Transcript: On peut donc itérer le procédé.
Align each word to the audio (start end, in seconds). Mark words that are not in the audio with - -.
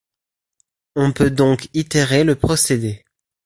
On 0.95 1.11
peut 1.13 1.29
donc 1.29 1.69
itérer 1.75 2.23
le 2.23 2.33
procédé. 2.33 3.05